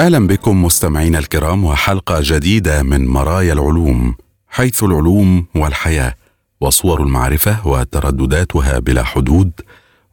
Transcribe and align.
أهلا 0.00 0.26
بكم 0.26 0.64
مستمعينا 0.64 1.18
الكرام 1.18 1.64
وحلقة 1.64 2.18
جديدة 2.20 2.82
من 2.82 3.06
مرايا 3.06 3.52
العلوم 3.52 4.14
حيث 4.48 4.82
العلوم 4.82 5.46
والحياة 5.54 6.14
وصور 6.60 7.02
المعرفة 7.02 7.66
وتردداتها 7.68 8.78
بلا 8.78 9.04
حدود 9.04 9.50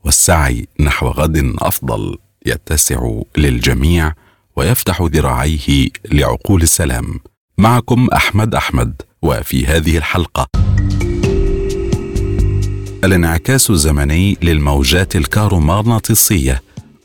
والسعي 0.03 0.67
نحو 0.79 1.07
غد 1.07 1.53
أفضل 1.59 2.17
يتسع 2.45 3.11
للجميع 3.37 4.13
ويفتح 4.55 5.01
ذراعيه 5.01 5.87
لعقول 6.11 6.61
السلام. 6.61 7.19
معكم 7.57 8.07
أحمد 8.13 8.55
أحمد 8.55 9.01
وفي 9.21 9.65
هذه 9.65 9.97
الحلقة. 9.97 10.47
الانعكاس 13.03 13.69
الزمني 13.69 14.37
للموجات 14.41 15.15
الكهرومغناطيسيه 15.15 16.61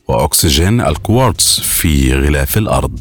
وأكسجين 0.07 0.81
الكوارتز 0.81 1.59
في 1.63 2.13
غلاف 2.13 2.57
الأرض. 2.57 2.99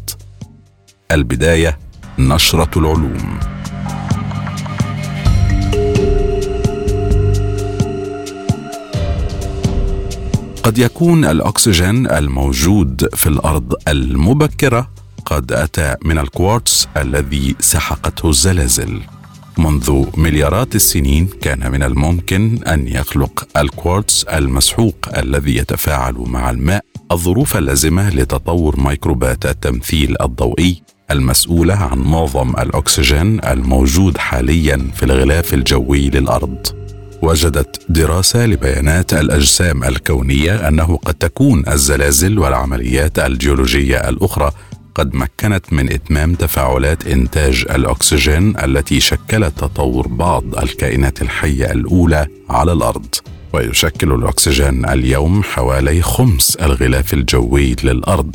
البداية 1.13 1.79
نشرة 2.19 2.71
العلوم. 2.77 3.41
قد 10.63 10.79
يكون 10.79 11.25
الأكسجين 11.25 12.07
الموجود 12.11 13.09
في 13.15 13.27
الأرض 13.27 13.75
المبكرة 13.89 14.91
قد 15.27 15.53
أتى 15.53 15.97
من 16.05 16.19
الكوارتز 16.19 16.89
الذي 16.97 17.57
سحقته 17.61 18.29
الزلازل. 18.29 19.01
منذ 19.59 20.05
مليارات 20.17 20.75
السنين 20.75 21.29
كان 21.41 21.73
من 21.73 21.83
الممكن 21.83 22.59
أن 22.65 22.89
يخلق 22.89 23.49
الكوارتز 23.57 24.25
المسحوق 24.33 24.97
الذي 25.19 25.57
يتفاعل 25.57 26.15
مع 26.15 26.51
الماء 26.51 26.85
الظروف 27.13 27.57
اللازمة 27.57 28.11
لتطور 28.11 28.81
ميكروبات 28.81 29.47
التمثيل 29.47 30.17
الضوئي 30.21 30.83
المسؤولة 31.11 31.75
عن 31.75 31.99
معظم 31.99 32.51
الأكسجين 32.51 33.45
الموجود 33.45 34.19
حاليا 34.19 34.91
في 34.95 35.03
الغلاف 35.03 35.55
الجوي 35.55 36.11
للأرض. 36.11 36.67
وجدت 37.23 37.81
دراسة 37.89 38.47
لبيانات 38.47 39.15
الأجسام 39.15 39.85
الكونية 39.85 40.69
أنه 40.69 40.97
قد 40.97 41.15
تكون 41.15 41.69
الزلازل 41.69 42.39
والعمليات 42.39 43.19
الجيولوجية 43.19 44.09
الأخرى 44.09 44.51
قد 44.95 45.15
مكنت 45.15 45.73
من 45.73 45.93
إتمام 45.93 46.35
تفاعلات 46.35 47.07
إنتاج 47.07 47.65
الأكسجين 47.71 48.57
التي 48.65 49.01
شكلت 49.01 49.59
تطور 49.59 50.09
بعض 50.09 50.59
الكائنات 50.59 51.23
الحية 51.23 51.73
الأولى 51.73 52.27
على 52.51 52.73
الأرض 52.73 53.15
ويشكل 53.53 54.13
الأكسجين 54.13 54.89
اليوم 54.89 55.43
حوالي 55.43 56.03
خمس 56.03 56.57
الغلاف 56.57 57.15
الجوي 57.15 57.77
للأرض 57.85 58.35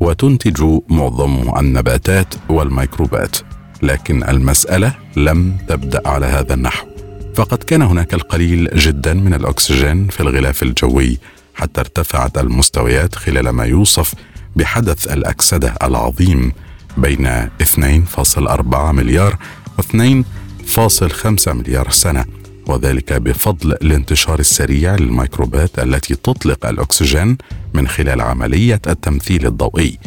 وتنتج 0.00 0.80
معظمه 0.88 1.60
النباتات 1.60 2.34
والميكروبات. 2.48 3.36
لكن 3.82 4.24
المسألة 4.24 4.94
لم 5.16 5.56
تبدأ 5.68 6.08
على 6.08 6.26
هذا 6.26 6.54
النحو. 6.54 6.86
فقد 7.34 7.58
كان 7.58 7.82
هناك 7.82 8.14
القليل 8.14 8.68
جدا 8.74 9.14
من 9.14 9.34
الأكسجين 9.34 10.08
في 10.08 10.20
الغلاف 10.20 10.62
الجوي 10.62 11.18
حتى 11.54 11.80
ارتفعت 11.80 12.38
المستويات 12.38 13.14
خلال 13.14 13.50
ما 13.50 13.64
يوصف 13.64 14.14
بحدث 14.56 15.12
الأكسدة 15.12 15.74
العظيم 15.82 16.52
بين 16.96 17.48
2.4 17.62 18.92
مليار 18.92 19.38
و 19.78 19.82
2.5 19.82 21.48
مليار 21.48 21.90
سنة 21.90 22.24
وذلك 22.66 23.12
بفضل 23.12 23.72
الانتشار 23.72 24.38
السريع 24.38 24.94
للميكروبات 24.94 25.78
التي 25.78 26.14
تطلق 26.14 26.66
الأكسجين 26.66 27.38
من 27.74 27.88
خلال 27.88 28.20
عملية 28.20 28.80
التمثيل 28.86 29.46
الضوئي. 29.46 29.98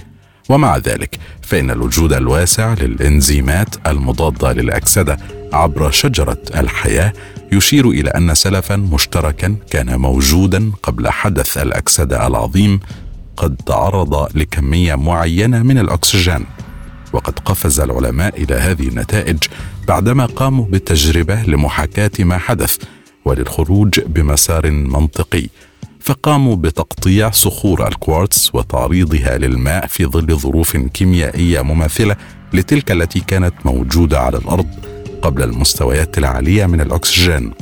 ومع 0.49 0.77
ذلك 0.77 1.19
فإن 1.41 1.71
الوجود 1.71 2.13
الواسع 2.13 2.73
للإنزيمات 2.73 3.87
المضادة 3.87 4.53
للأكسدة 4.53 5.17
عبر 5.53 5.91
شجرة 5.91 6.41
الحياة 6.55 7.13
يشير 7.51 7.89
إلى 7.89 8.09
أن 8.09 8.35
سلفا 8.35 8.75
مشتركا 8.75 9.55
كان 9.71 9.99
موجودا 9.99 10.71
قبل 10.83 11.09
حدث 11.09 11.57
الأكسدة 11.57 12.27
العظيم 12.27 12.79
قد 13.39 13.55
تعرض 13.55 14.37
لكمية 14.37 14.95
معينة 14.95 15.63
من 15.63 15.77
الأكسجين 15.77 16.45
وقد 17.13 17.39
قفز 17.39 17.79
العلماء 17.79 18.43
إلى 18.43 18.55
هذه 18.55 18.87
النتائج 18.87 19.37
بعدما 19.87 20.25
قاموا 20.25 20.65
بالتجربة 20.65 21.43
لمحاكاة 21.43 22.11
ما 22.19 22.37
حدث 22.37 22.77
وللخروج 23.25 23.99
بمسار 23.99 24.71
منطقي 24.71 25.47
فقاموا 25.99 26.55
بتقطيع 26.55 27.31
صخور 27.31 27.87
الكوارتز 27.87 28.51
وتعريضها 28.53 29.37
للماء 29.37 29.87
في 29.87 30.05
ظل 30.05 30.35
ظروف 30.35 30.77
كيميائية 30.77 31.61
مماثلة 31.61 32.15
لتلك 32.53 32.91
التي 32.91 33.19
كانت 33.19 33.53
موجودة 33.65 34.19
على 34.19 34.37
الأرض 34.37 34.67
قبل 35.21 35.43
المستويات 35.43 36.17
العالية 36.17 36.65
من 36.65 36.81
الأكسجين. 36.81 37.53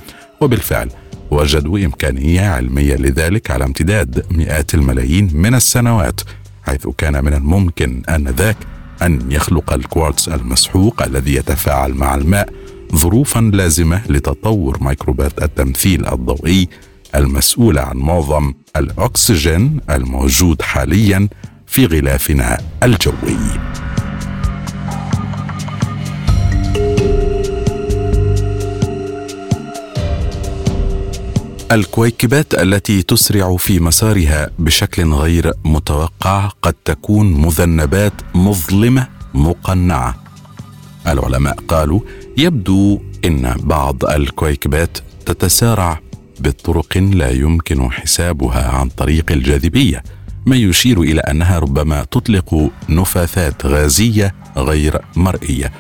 وبالفعل 0.41 0.89
وجدوا 1.31 1.79
إمكانية 1.85 2.41
علمية 2.41 2.95
لذلك 2.95 3.51
على 3.51 3.65
امتداد 3.65 4.25
مئات 4.31 4.73
الملايين 4.73 5.29
من 5.33 5.55
السنوات 5.55 6.21
حيث 6.63 6.88
كان 6.97 7.25
من 7.25 7.33
الممكن 7.33 8.01
انذاك 8.09 8.57
أن 9.01 9.31
يخلق 9.31 9.73
الكوارتز 9.73 10.29
المسحوق 10.29 11.03
الذي 11.03 11.35
يتفاعل 11.35 11.93
مع 11.93 12.15
الماء 12.15 12.49
ظروفا 12.95 13.39
لازمة 13.39 14.01
لتطور 14.09 14.77
ميكروبات 14.81 15.43
التمثيل 15.43 16.07
الضوئي 16.07 16.69
المسؤوله 17.15 17.81
عن 17.81 17.97
معظم 17.97 18.53
الأكسجين 18.75 19.79
الموجود 19.89 20.61
حاليا 20.61 21.27
في 21.67 21.85
غلافنا 21.85 22.57
الجوي. 22.83 23.38
الكويكبات 31.72 32.53
التي 32.53 33.03
تسرع 33.03 33.57
في 33.57 33.79
مسارها 33.79 34.50
بشكل 34.59 35.13
غير 35.13 35.53
متوقع 35.66 36.47
قد 36.61 36.73
تكون 36.85 37.33
مذنبات 37.33 38.13
مظلمة 38.35 39.07
مقنعة. 39.33 40.16
العلماء 41.07 41.56
قالوا 41.67 42.00
يبدو 42.38 43.00
إن 43.25 43.56
بعض 43.59 44.06
الكويكبات 44.06 44.97
تتسارع 45.25 46.00
بطرق 46.39 46.97
لا 46.97 47.29
يمكن 47.29 47.91
حسابها 47.91 48.69
عن 48.69 48.89
طريق 48.89 49.31
الجاذبية 49.31 50.03
ما 50.45 50.56
يشير 50.56 51.01
إلى 51.01 51.22
أنها 51.22 51.59
ربما 51.59 52.03
تطلق 52.03 52.69
نفاثات 52.89 53.66
غازية 53.66 54.35
غير 54.57 55.01
مرئية. 55.16 55.72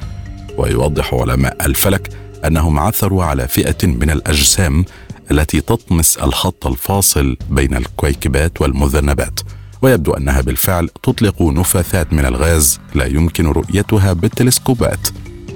ويوضح 0.57 1.13
علماء 1.13 1.65
الفلك 1.65 2.09
أنهم 2.45 2.79
عثروا 2.79 3.23
على 3.23 3.47
فئة 3.47 3.87
من 3.87 4.09
الأجسام 4.09 4.85
التي 5.31 5.61
تطمس 5.61 6.17
الخط 6.17 6.67
الفاصل 6.67 7.37
بين 7.49 7.75
الكويكبات 7.75 8.61
والمذنبات 8.61 9.39
ويبدو 9.81 10.11
أنها 10.13 10.41
بالفعل 10.41 10.89
تطلق 11.03 11.41
نفاثات 11.41 12.13
من 12.13 12.25
الغاز 12.25 12.79
لا 12.95 13.05
يمكن 13.05 13.47
رؤيتها 13.47 14.13
بالتلسكوبات. 14.13 15.07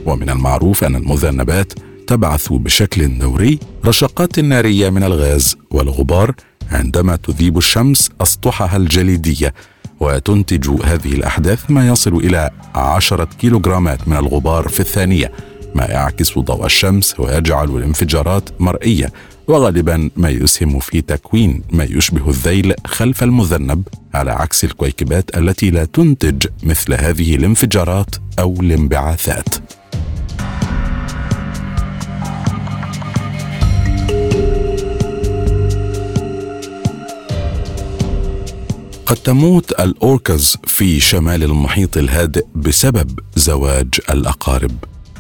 ومن 0.05 0.29
المعروف 0.29 0.83
أن 0.83 0.95
المذنبات 0.95 1.73
تبعث 2.07 2.53
بشكل 2.53 3.19
دوري 3.19 3.59
رشقات 3.85 4.39
نارية 4.39 4.89
من 4.89 5.03
الغاز 5.03 5.55
والغبار 5.71 6.35
عندما 6.71 7.15
تذيب 7.15 7.57
الشمس 7.57 8.09
أسطحها 8.21 8.77
الجليدية 8.77 9.53
وتنتج 9.99 10.69
هذه 10.83 11.13
الأحداث 11.13 11.71
ما 11.71 11.87
يصل 11.87 12.15
إلى 12.15 12.49
عشرة 12.75 13.27
كيلوغرامات 13.39 14.07
من 14.07 14.17
الغبار 14.17 14.67
في 14.67 14.79
الثانية 14.79 15.31
ما 15.75 15.85
يعكس 15.85 16.39
ضوء 16.39 16.65
الشمس 16.65 17.19
ويجعل 17.19 17.69
الانفجارات 17.69 18.49
مرئية. 18.59 19.11
وغالبا 19.51 20.09
ما 20.15 20.29
يسهم 20.29 20.79
في 20.79 21.01
تكوين 21.01 21.61
ما 21.71 21.83
يشبه 21.83 22.29
الذيل 22.29 22.73
خلف 22.85 23.23
المذنب 23.23 23.87
على 24.13 24.31
عكس 24.31 24.63
الكويكبات 24.63 25.37
التي 25.37 25.69
لا 25.69 25.85
تنتج 25.85 26.47
مثل 26.63 26.93
هذه 26.93 27.35
الانفجارات 27.35 28.15
أو 28.39 28.61
الانبعاثات. 28.61 29.55
قد 39.05 39.17
تموت 39.17 39.71
الأوركاز 39.71 40.57
في 40.63 40.99
شمال 40.99 41.43
المحيط 41.43 41.97
الهادئ 41.97 42.45
بسبب 42.55 43.19
زواج 43.35 43.99
الأقارب. 44.09 44.71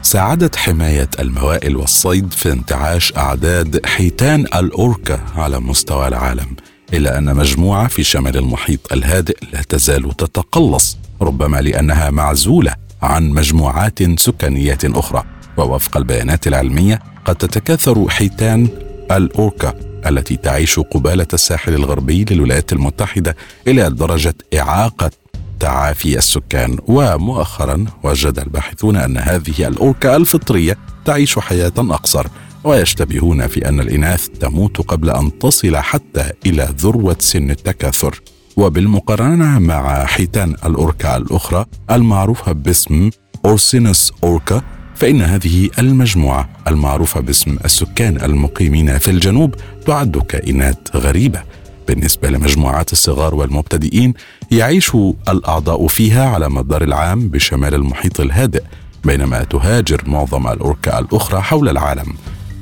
ساعدت 0.01 0.55
حماية 0.55 1.09
الموائل 1.19 1.77
والصيد 1.77 2.33
في 2.33 2.51
انتعاش 2.51 3.13
أعداد 3.17 3.85
حيتان 3.85 4.39
الأوركا 4.41 5.19
على 5.35 5.59
مستوى 5.59 6.07
العالم 6.07 6.55
إلا 6.93 7.17
أن 7.17 7.35
مجموعة 7.35 7.87
في 7.87 8.03
شمال 8.03 8.37
المحيط 8.37 8.93
الهادئ 8.93 9.37
لا 9.53 9.61
تزال 9.61 10.17
تتقلص 10.17 10.97
ربما 11.21 11.61
لأنها 11.61 12.09
معزولة 12.09 12.75
عن 13.01 13.29
مجموعات 13.29 14.19
سكانية 14.19 14.77
أخرى. 14.85 15.23
ووفق 15.57 15.97
البيانات 15.97 16.47
العلمية 16.47 16.99
قد 17.25 17.35
تتكاثر 17.35 18.09
حيتان 18.09 18.67
الأوركا 19.11 19.73
التي 20.07 20.35
تعيش 20.35 20.79
قبالة 20.79 21.27
الساحل 21.33 21.73
الغربي 21.73 22.25
للولايات 22.29 22.73
المتحدة 22.73 23.35
إلى 23.67 23.89
درجة 23.89 24.35
إعاقة 24.59 25.11
تعافي 25.61 26.17
السكان 26.17 26.77
ومؤخرا 26.87 27.85
وجد 28.03 28.39
الباحثون 28.39 28.95
أن 28.95 29.17
هذه 29.17 29.67
الأوركا 29.67 30.15
الفطرية 30.15 30.77
تعيش 31.05 31.39
حياة 31.39 31.73
أقصر 31.77 32.27
ويشتبهون 32.63 33.47
في 33.47 33.69
أن 33.69 33.79
الإناث 33.79 34.27
تموت 34.27 34.81
قبل 34.81 35.09
أن 35.09 35.39
تصل 35.39 35.77
حتى 35.77 36.31
إلى 36.45 36.69
ذروة 36.79 37.15
سن 37.19 37.51
التكاثر. 37.51 38.21
وبالمقارنة 38.57 39.59
مع 39.59 40.05
حيتان 40.05 40.55
الأوركا 40.65 41.17
الأخرى 41.17 41.65
المعروفة 41.91 42.51
باسم 42.51 43.09
أورسينوس 43.45 44.13
أوركا 44.23 44.61
فإن 44.95 45.21
هذه 45.21 45.69
المجموعة 45.79 46.49
المعروفة 46.67 47.19
باسم 47.19 47.57
السكان 47.65 48.21
المقيمين 48.21 48.97
في 48.97 49.11
الجنوب 49.11 49.55
تعد 49.85 50.17
كائنات 50.17 50.95
غريبة. 50.95 51.43
بالنسبة 51.91 52.29
لمجموعات 52.29 52.93
الصغار 52.93 53.35
والمبتدئين 53.35 54.13
يعيش 54.51 54.91
الأعضاء 55.29 55.87
فيها 55.87 56.29
على 56.29 56.49
مدار 56.49 56.83
العام 56.83 57.29
بشمال 57.29 57.73
المحيط 57.73 58.19
الهادئ 58.19 58.63
بينما 59.03 59.43
تهاجر 59.43 60.01
معظم 60.05 60.47
الأوركا 60.47 60.99
الأخرى 60.99 61.41
حول 61.41 61.69
العالم. 61.69 62.13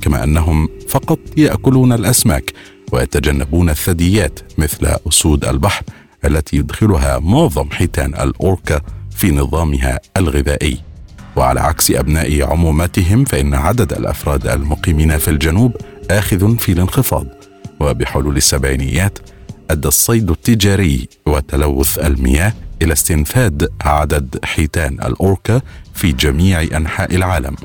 كما 0.02 0.24
أنهم 0.24 0.70
فقط 0.88 1.20
يأكلون 1.38 1.94
الأسماك 1.94 2.54
ويتجنبون 2.92 3.70
الثدييات 3.70 4.40
مثل 4.58 4.96
أسود 5.08 5.46
البحر 5.46 5.84
التي 6.26 6.58
يدخلها 6.58 7.20
معظم 7.20 7.70
حيتان 7.72 8.14
الأوركا 8.16 8.82
في 9.12 9.32
نظامها 9.32 10.00
الغذائي. 10.18 10.78
وعلى 11.36 11.60
عكس 11.60 11.92
أبناء 11.92 12.44
عمومتهم 12.52 13.26
فإن 13.26 13.54
عدد 13.54 13.94
الأفراد 13.94 14.48
المقيمين 14.48 15.18
في 15.18 15.28
الجنوب 15.28 15.76
آخذ 16.12 16.58
في 16.58 16.72
الانخفاض. 16.72 17.39
وبحلول 17.80 18.38
السبعينيات 18.38 19.20
أدى 19.72 19.88
الصيد 19.88 20.30
التجاري 20.30 21.08
وتلوث 21.26 22.00
المياه 22.00 22.54
إلى 22.82 22.94
استنفاد 22.94 23.70
عدد 23.82 24.40
حيتان 24.44 24.94
الأوركا 24.94 25.62
في 25.94 26.12
جميع 26.12 26.62
أنحاء 26.62 27.16
العالم. 27.16 27.56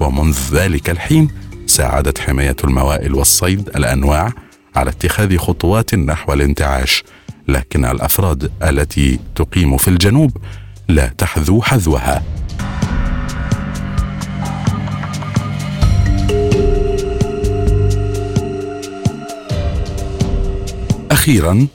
ومنذ 0.00 0.36
ذلك 0.52 0.90
الحين 0.90 1.28
ساعدت 1.66 2.18
حماية 2.18 2.56
الموائل 2.64 3.14
والصيد 3.14 3.68
الأنواع 3.68 4.32
على 4.76 4.90
اتخاذ 4.90 5.36
خطوات 5.36 5.94
نحو 5.94 6.32
الانتعاش 6.32 7.04
لكن 7.48 7.84
الأفراد 7.84 8.52
التي 8.62 9.18
تقيم 9.34 9.76
في 9.76 9.88
الجنوب 9.88 10.36
لا 10.88 11.06
تحذو 11.06 11.62
حذوها. 11.62 12.22
أخيرا 21.26 21.66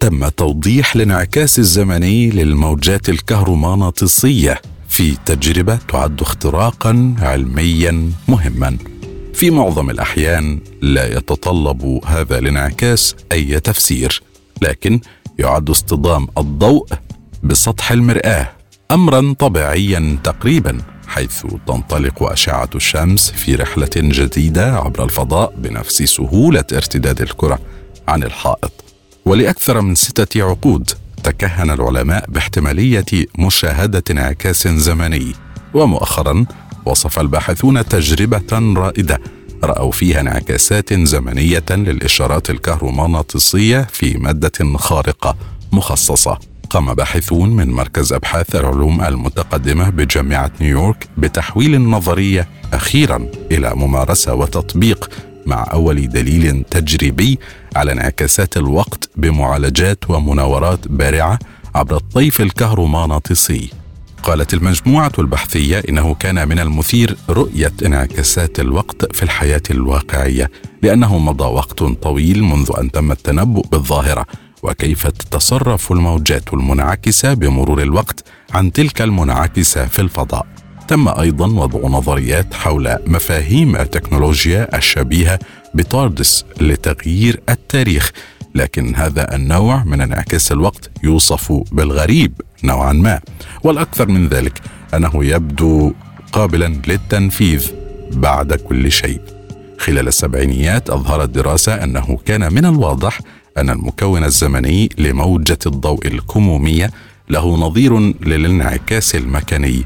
تم 0.00 0.28
توضيح 0.28 0.94
الانعكاس 0.94 1.58
الزمني 1.58 2.30
للموجات 2.30 3.08
الكهرومغناطيسية 3.08 4.60
في 4.88 5.16
تجربة 5.26 5.76
تعد 5.76 6.20
اختراقا 6.20 7.14
علميا 7.18 8.10
مهما. 8.28 8.76
في 9.34 9.50
معظم 9.50 9.90
الأحيان 9.90 10.60
لا 10.82 11.16
يتطلب 11.16 12.00
هذا 12.06 12.38
الانعكاس 12.38 13.16
أي 13.32 13.60
تفسير 13.60 14.22
لكن 14.62 15.00
يعد 15.38 15.70
اصطدام 15.70 16.28
الضوء 16.38 16.86
بسطح 17.42 17.92
المرآة 17.92 18.50
امرا 18.90 19.34
طبيعيا 19.38 20.18
تقريبا 20.24 20.78
حيث 21.06 21.46
تنطلق 21.66 22.22
أشعة 22.22 22.70
الشمس 22.74 23.30
في 23.30 23.54
رحلة 23.54 23.90
جديدة 23.96 24.76
عبر 24.76 25.04
الفضاء 25.04 25.54
بنفس 25.58 26.02
سهولة 26.02 26.64
ارتداد 26.72 27.20
الكرة 27.20 27.58
عن 28.08 28.22
الحائط. 28.22 28.89
ولأكثر 29.30 29.80
من 29.80 29.94
ستة 29.94 30.42
عقود 30.42 30.90
تكهن 31.24 31.70
العلماء 31.70 32.24
باحتمالية 32.30 33.04
مشاهدة 33.38 34.02
انعكاس 34.10 34.68
زمني. 34.68 35.32
ومؤخرا 35.74 36.46
وصف 36.86 37.20
الباحثون 37.20 37.88
تجربة 37.88 38.74
رائدة. 38.76 39.20
رأوا 39.64 39.92
فيها 39.92 40.20
انعكاسات 40.20 40.94
زمنية 40.94 41.64
للإشارات 41.70 42.50
الكهرومغناطيسية 42.50 43.86
في 43.92 44.18
مادة 44.18 44.76
خارقة 44.76 45.36
مخصصة. 45.72 46.38
قام 46.70 46.94
باحثون 46.94 47.56
من 47.56 47.70
مركز 47.70 48.12
أبحاث 48.12 48.56
العلوم 48.56 49.02
المتقدمة 49.02 49.90
بجامعة 49.90 50.50
نيويورك 50.60 51.08
بتحويل 51.18 51.74
النظرية 51.74 52.48
أخيرا 52.72 53.26
إلى 53.52 53.74
ممارسة 53.74 54.34
وتطبيق 54.34 55.10
مع 55.46 55.66
أول 55.72 56.08
دليل 56.08 56.64
تجريبي 56.70 57.38
على 57.76 57.92
انعكاسات 57.92 58.56
الوقت 58.56 59.10
بمعالجات 59.16 60.10
ومناورات 60.10 60.88
بارعة 60.88 61.38
عبر 61.74 61.96
الطيف 61.96 62.40
الكهرومغناطيسي 62.40 63.70
قالت 64.22 64.54
المجموعة 64.54 65.12
البحثية 65.18 65.82
إنه 65.88 66.14
كان 66.14 66.48
من 66.48 66.58
المثير 66.58 67.16
رؤية 67.30 67.72
انعكاسات 67.86 68.60
الوقت 68.60 69.14
في 69.16 69.22
الحياة 69.22 69.62
الواقعية 69.70 70.50
لأنه 70.82 71.18
مضى 71.18 71.44
وقت 71.44 71.82
طويل 71.82 72.42
منذ 72.44 72.70
أن 72.78 72.90
تم 72.90 73.12
التنبؤ 73.12 73.66
بالظاهرة 73.66 74.26
وكيف 74.62 75.06
تتصرف 75.06 75.92
الموجات 75.92 76.54
المنعكسة 76.54 77.34
بمرور 77.34 77.82
الوقت 77.82 78.24
عن 78.52 78.72
تلك 78.72 79.02
المنعكسة 79.02 79.86
في 79.86 79.98
الفضاء. 80.02 80.46
تم 80.90 81.08
أيضا 81.08 81.46
وضع 81.46 81.88
نظريات 81.88 82.54
حول 82.54 82.96
مفاهيم 83.06 83.76
التكنولوجيا 83.76 84.76
الشبيهة 84.76 85.38
بتاردس 85.74 86.44
لتغيير 86.60 87.40
التاريخ 87.48 88.10
لكن 88.54 88.94
هذا 88.94 89.34
النوع 89.34 89.84
من 89.84 90.00
انعكاس 90.00 90.52
الوقت 90.52 90.90
يوصف 91.02 91.52
بالغريب 91.72 92.32
نوعا 92.64 92.92
ما. 92.92 93.20
والأكثر 93.64 94.08
من 94.08 94.28
ذلك 94.28 94.60
أنه 94.94 95.24
يبدو 95.24 95.92
قابلا 96.32 96.80
للتنفيذ 96.86 97.70
بعد 98.12 98.52
كل 98.52 98.92
شيء. 98.92 99.20
خلال 99.78 100.08
السبعينيات 100.08 100.90
أظهرت 100.90 101.28
دراسة 101.28 101.74
أنه 101.84 102.18
كان 102.24 102.52
من 102.52 102.64
الواضح 102.64 103.20
أن 103.58 103.70
المكون 103.70 104.24
الزمني 104.24 104.88
لموجة 104.98 105.58
الضوء 105.66 106.06
الكمومية 106.06 106.90
له 107.30 107.56
نظير 107.56 107.98
للانعكاس 107.98 109.14
المكاني. 109.14 109.84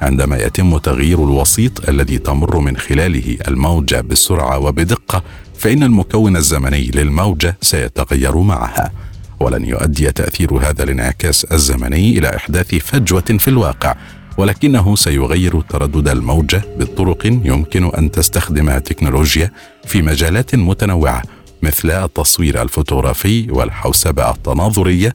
عندما 0.00 0.36
يتم 0.36 0.78
تغيير 0.78 1.24
الوسيط 1.24 1.88
الذي 1.88 2.18
تمر 2.18 2.58
من 2.58 2.76
خلاله 2.76 3.38
الموجه 3.48 4.00
بسرعة 4.00 4.58
وبدقة 4.58 5.22
فإن 5.58 5.82
المكون 5.82 6.36
الزمني 6.36 6.90
للموجه 6.94 7.56
سيتغير 7.60 8.38
معها. 8.38 8.92
ولن 9.40 9.64
يؤدي 9.64 10.12
تأثير 10.12 10.54
هذا 10.54 10.82
الانعكاس 10.82 11.44
الزمني 11.44 12.18
إلى 12.18 12.36
إحداث 12.36 12.74
فجوة 12.74 13.20
في 13.38 13.48
الواقع 13.48 13.96
ولكنه 14.38 14.96
سيغير 14.96 15.60
تردد 15.60 16.08
الموجه 16.08 16.62
بطرق 16.78 17.26
يمكن 17.26 17.90
أن 17.98 18.10
تستخدمها 18.10 18.76
التكنولوجيا 18.76 19.50
في 19.86 20.02
مجالات 20.02 20.54
متنوعة 20.54 21.22
مثل 21.62 21.90
التصوير 21.90 22.62
الفوتوغرافي 22.62 23.50
والحوسبة 23.50 24.30
التناظرية 24.30 25.14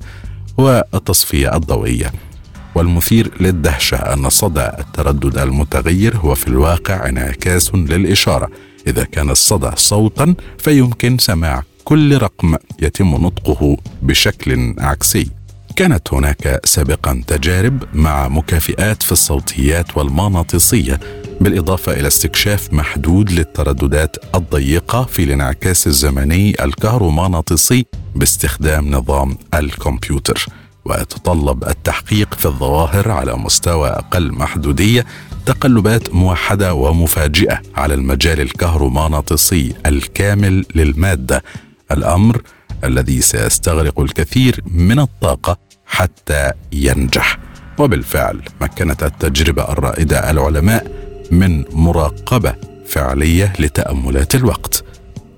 والتصفية 0.58 1.56
الضوئية. 1.56 2.12
والمثير 2.75 3.32
للدهشة 3.40 3.98
أن 3.98 4.30
صدى 4.30 4.70
التردد 4.80 5.38
المتغير 5.38 6.18
هو 6.18 6.36
في 6.36 6.48
الواقع 6.48 7.10
انعكاس 7.10 7.75
للإشارة. 7.75 8.50
إذا 8.88 9.04
كان 9.04 9.30
الصدى 9.30 9.72
صوتا 9.75 10.36
فيمكن 10.58 11.18
سماع 11.18 11.63
كل 11.84 12.18
رقم 12.18 12.56
يتم 12.82 13.08
نطقه 13.08 13.78
بشكل 14.01 14.75
عكسي. 14.80 15.30
كانت 15.75 16.13
هناك 16.13 16.60
سابقا 16.66 17.24
تجارب 17.28 17.84
مع 17.94 18.28
مكافئات 18.28 19.04
في 19.04 19.12
الصوتيات 19.12 19.98
والمغناطيسيه 19.98 21.00
بالإضافة 21.42 21.94
إلى 21.94 22.08
استكشاف 22.08 22.74
محدود 22.74 23.32
للترددات 23.32 24.16
الضيقة 24.36 25.04
في 25.04 25.24
الانعكاس 25.24 25.88
الزمني 25.88 26.63
الكهرومغناطيسي 26.63 27.86
باستخدام 28.16 28.92
نظام 28.92 29.38
الكمبيوتر. 29.54 30.46
ويتطلب 30.86 31.64
التحقيق 31.64 32.34
في 32.34 32.46
الظواهر 32.46 33.12
على 33.12 33.34
مستوى 33.34 33.90
أقل 33.90 34.32
محدودية 34.32 35.06
تقلبات 35.46 36.16
موحدة 36.16 36.74
ومفاجئة 36.74 37.62
على 37.76 37.94
المجال 37.94 38.42
الكهرومغناطيسي 38.42 39.74
الكامل 39.86 40.66
للمادة. 40.76 41.44
الأمر 41.92 42.42
الذي 42.84 43.22
سيستغرق 43.22 44.00
الكثير 44.00 44.62
من 44.66 45.00
الطاقة 45.00 45.58
حتى 45.86 46.52
ينجح. 46.72 47.38
وبالفعل 47.78 48.42
مكنت 48.62 49.04
التجربة 49.04 49.72
الرائدة 49.72 50.32
العلماء 50.32 50.92
من 51.32 51.64
مراقبة 51.72 52.56
فعلية 52.86 53.54
لتأملات 53.60 54.36
الوقت. 54.36 54.84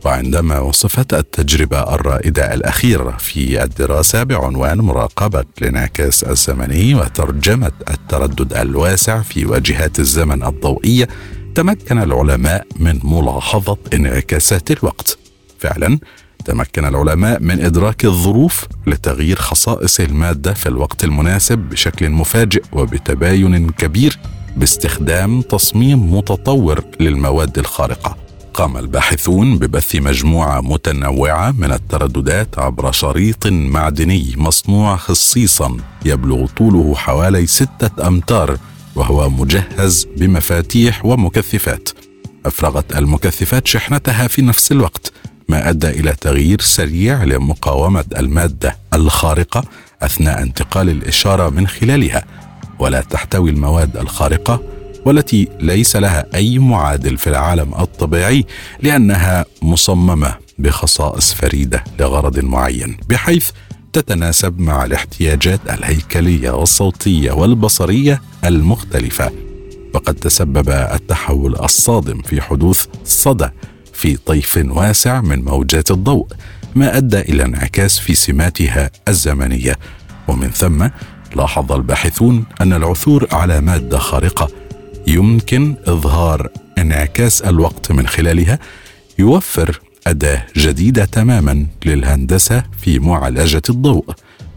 وعندما 0.06 0.60
وصفت 0.60 1.14
التجربة 1.14 1.96
الرائدة 1.96 2.54
الأخيرة 2.54 3.18
في 3.18 3.64
الدراسة 3.64 4.24
بعنوان 4.24 4.78
مراقبة 4.78 5.44
الانعكاس 5.62 6.24
الزمني 6.24 6.96
وترجمة 6.96 7.72
التردد 7.90 8.54
الواسع 8.54 9.22
في 9.22 9.46
واجهات 9.46 10.00
الزمن 10.00 10.44
الضوئية 10.44 11.08
تمكن 11.56 11.98
العلماء 11.98 12.68
من 12.80 13.00
ملاحظة 13.04 13.78
انعكاسات 13.94 14.72
الوقت. 14.72 15.18
فعلا 15.60 16.00
تمكن 16.46 16.86
العلماء 16.86 17.40
من 17.40 17.62
إدراك 17.66 18.06
الظروف 18.06 18.66
لتغيير 18.88 19.36
خصائص 19.36 20.00
المادة 20.00 20.54
في 20.54 20.70
الوقت 20.70 21.04
المناسب 21.04 21.58
بشكل 21.58 22.10
مفاجئ 22.10 22.64
وبتباين 22.72 23.70
كبير 23.70 24.20
باستخدام 24.58 25.42
تصميم 25.42 26.16
متطور 26.16 26.84
للمواد 27.00 27.58
الخارقة. 27.60 28.23
قام 28.54 28.78
الباحثون 28.78 29.58
ببث 29.58 29.96
مجموعة 29.96 30.62
متنوعة 30.62 31.52
من 31.52 31.72
الترددات 31.72 32.60
عبر 32.60 32.92
شريط 32.92 33.48
معدني 33.48 34.34
مصنوع 34.38 34.96
خصيصا 34.96 35.78
يبلغ 36.06 36.48
طوله 36.48 36.96
حوالي 36.96 37.48
ستة 37.48 38.08
أمتار 38.08 38.58
وهو 38.96 39.30
مجهز 39.30 40.08
بمفاتيح 40.18 41.06
ومكثفات. 41.06 41.90
أفرغت 42.46 42.98
المكثفات 42.98 43.68
شحنتها 43.68 44.28
في 44.28 44.42
نفس 44.42 44.72
الوقت 44.72 45.12
ما 45.50 45.70
أدى 45.70 45.90
إلى 45.90 46.14
تغيير 46.22 46.62
سريع 46.62 47.24
لمقاومة 47.24 48.06
المادة 48.18 48.78
الخارقة 48.94 49.64
أثناء 50.02 50.42
انتقال 50.42 50.90
الإشارة 50.90 51.50
من 51.50 51.68
خلالها. 51.68 52.26
ولا 52.80 53.02
تحتوي 53.02 53.50
المواد 53.50 53.98
الخارقة 53.98 54.62
والتي 55.06 55.48
ليس 55.60 55.96
لها 55.96 56.26
أي 56.36 56.60
معادل 56.60 57.18
في 57.18 57.28
العالم 57.28 57.74
الطبيعي 57.80 58.46
لأنها 58.82 59.46
مصممة 59.62 60.36
بخصائص 60.60 61.34
فريدة 61.34 61.84
لغرض 62.00 62.40
معين 62.40 62.98
بحيث 63.10 63.50
تتناسب 63.94 64.60
مع 64.60 64.86
الاحتياجات 64.86 65.60
الهيكلية 65.70 66.52
والصوتية 66.52 67.32
والبصرية 67.32 68.22
المختلفة. 68.46 69.32
وقد 69.94 70.16
تسبب 70.16 70.70
التحول 70.70 71.56
الصادم 71.56 72.22
في 72.22 72.42
حدوث 72.42 72.86
صدى 73.06 73.50
في 73.94 74.16
طيف 74.16 74.60
واسع 74.66 75.22
من 75.22 75.46
موجات 75.46 75.92
الضوء 75.92 76.28
ما 76.76 76.98
أدى 76.98 77.20
إلى 77.20 77.46
انعكاس 77.46 78.00
في 78.00 78.16
سماتها 78.16 78.92
الزمنية. 79.08 79.76
ومن 80.28 80.50
ثم 80.50 80.88
لاحظ 81.36 81.72
الباحثون 81.72 82.46
أن 82.62 82.74
العثور 82.74 83.28
على 83.32 83.62
مادة 83.62 83.98
خارقة 83.98 84.50
يمكن 85.13 85.75
إظهار 85.88 86.50
انعكاس 86.77 87.41
الوقت 87.41 87.91
من 87.91 88.08
خلالها 88.08 88.60
يوفر 89.20 89.79
أداة 90.08 90.46
جديدة 90.58 91.05
تماما 91.05 91.65
للهندسة 91.86 92.63
في 92.77 93.00
معالجة 93.00 93.62
الضوء. 93.70 94.05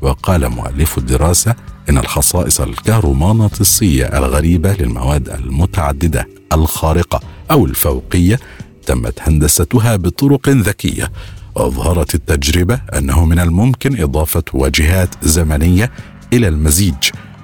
وقال 0.03 0.49
مؤلف 0.49 0.99
الدراسة 0.99 1.55
إن 1.91 1.99
الخصائص 1.99 2.61
الكهرومغناطيسية 2.61 4.05
الغريبة 4.05 4.73
للمواد 4.73 5.29
المتعددة 5.29 6.29
الخارقة 6.53 7.21
أو 7.51 7.67
الفوقية 7.67 8.41
تمت 8.87 9.19
هندستها 9.23 9.97
بطرق 9.97 10.49
ذكية. 10.49 11.11
واظهرت 11.55 12.15
التجربة 12.15 12.81
أنه 12.99 13.25
من 13.25 13.39
الممكن 13.39 14.03
إضافة 14.03 14.43
واجهات 14.53 15.15
زمنية 15.23 15.91
إلى 16.33 16.49
المزيج 16.49 16.95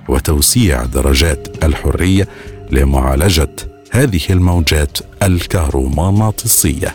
وتوسيع 0.09 0.85
درجات 0.85 1.65
الحرية 1.65 2.29
لمعالجة 2.73 3.57
هذه 3.91 4.21
الموجات 4.31 4.99
الكهرومغناطيسية 5.23 6.95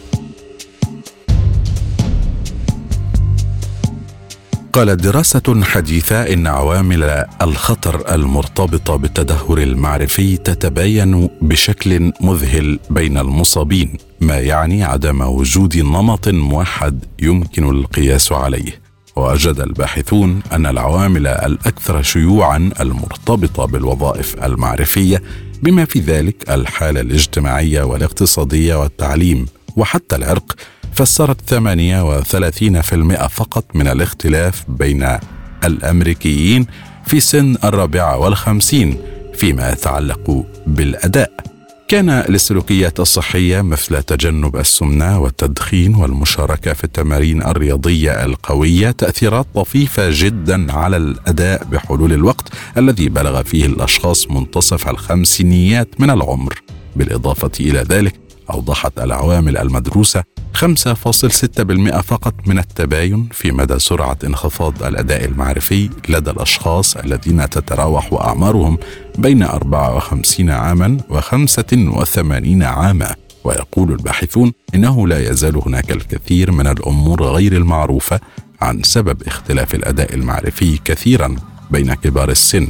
قالت 4.73 5.03
دراسة 5.03 5.61
حديثة 5.63 6.33
إن 6.33 6.47
عوامل 6.47 7.25
الخطر 7.41 8.15
المرتبطة 8.15 8.95
بالتدهور 8.95 9.61
المعرفي 9.61 10.37
تتباين 10.37 11.29
بشكل 11.41 12.13
مذهل 12.21 12.79
بين 12.89 13.17
المصابين، 13.17 13.97
ما 14.21 14.35
يعني 14.35 14.83
عدم 14.83 15.21
وجود 15.21 15.77
نمط 15.77 16.27
موحد 16.27 17.05
يمكن 17.19 17.69
القياس 17.69 18.31
عليه. 18.31 18.81
وجد 19.15 19.59
الباحثون 19.59 20.41
أن 20.51 20.65
العوامل 20.65 21.27
الأكثر 21.27 22.01
شيوعا 22.01 22.71
المرتبطة 22.79 23.65
بالوظائف 23.65 24.43
المعرفية 24.43 25.21
بما 25.63 25.85
في 25.85 25.99
ذلك 25.99 26.49
الحالة 26.49 27.01
الاجتماعية 27.01 27.81
والاقتصادية 27.83 28.75
والتعليم 28.75 29.45
وحتى 29.75 30.15
العرق 30.15 30.55
فسرت 30.93 31.53
38% 31.53 33.27
فقط 33.27 33.65
من 33.75 33.87
الاختلاف 33.87 34.63
بين 34.67 35.17
الأمريكيين 35.65 36.67
في 37.05 37.19
سن 37.19 37.55
الرابعة 37.63 38.17
والخمسين 38.17 38.97
فيما 39.35 39.71
يتعلق 39.71 40.45
بالأداء. 40.67 41.31
كان 41.87 42.23
للسلوكيات 42.29 42.99
الصحية 42.99 43.61
مثل 43.61 44.03
تجنب 44.03 44.55
السمنة 44.55 45.19
والتدخين 45.19 45.95
والمشاركة 45.95 46.73
في 46.73 46.83
التمارين 46.83 47.43
الرياضية 47.43 48.25
القوية 48.25 48.91
تأثيرات 48.91 49.47
طفيفة 49.55 50.09
جدا 50.11 50.73
على 50.73 50.97
الأداء 50.97 51.63
بحلول 51.63 52.13
الوقت 52.13 52.49
الذي 52.77 53.09
بلغ 53.09 53.43
فيه 53.43 53.65
الأشخاص 53.65 54.31
منتصف 54.31 54.89
الخمسينيات 54.89 56.01
من 56.01 56.09
العمر. 56.09 56.61
بالإضافة 56.95 57.51
إلى 57.59 57.79
ذلك 57.79 58.15
أوضحت 58.49 58.99
العوامل 58.99 59.57
المدروسة 59.57 60.23
5.6% 60.55 62.01
فقط 62.01 62.33
من 62.45 62.59
التباين 62.59 63.29
في 63.31 63.51
مدى 63.51 63.79
سرعة 63.79 64.17
انخفاض 64.23 64.83
الأداء 64.83 65.25
المعرفي 65.25 65.89
لدى 66.09 66.31
الأشخاص 66.31 66.97
الذين 66.97 67.49
تتراوح 67.49 68.13
أعمارهم 68.13 68.77
بين 69.17 69.43
54 69.43 70.49
عاما 70.49 70.97
و 71.09 71.21
85 71.21 72.63
عاما. 72.63 73.15
ويقول 73.43 73.91
الباحثون 73.91 74.53
إنه 74.75 75.07
لا 75.07 75.29
يزال 75.29 75.61
هناك 75.65 75.91
الكثير 75.91 76.51
من 76.51 76.67
الأمور 76.67 77.23
غير 77.23 77.53
المعروفة 77.53 78.19
عن 78.61 78.83
سبب 78.83 79.23
اختلاف 79.27 79.75
الأداء 79.75 80.13
المعرفي 80.13 80.79
كثيرا 80.85 81.35
بين 81.71 81.93
كبار 81.93 82.29
السن. 82.29 82.67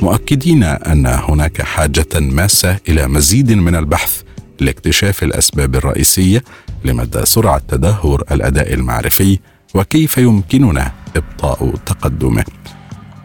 مؤكدين 0.00 0.62
أن 0.62 1.06
هناك 1.06 1.62
حاجة 1.62 2.08
ماسة 2.14 2.78
إلى 2.88 3.08
مزيد 3.08 3.52
من 3.52 3.74
البحث 3.76 4.22
لاكتشاف 4.60 5.22
الأسباب 5.22 5.74
الرئيسية 5.74 6.44
لمدى 6.84 7.26
سرعة 7.26 7.62
تدهور 7.68 8.22
الأداء 8.30 8.74
المعرفي 8.74 9.38
وكيف 9.74 10.18
يمكننا 10.18 10.92
إبطاء 11.16 11.74
تقدمه. 11.86 12.44